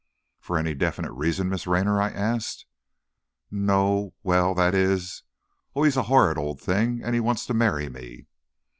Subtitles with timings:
[0.39, 2.65] "For any definite reason, Miss Raynor?" I asked.
[3.51, 5.21] "N no, well, that is
[5.75, 8.25] oh, he's a horrid old thing, and he wants to marry me!"